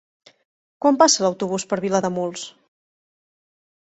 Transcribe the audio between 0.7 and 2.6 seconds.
Quan passa l'autobús per Vilademuls?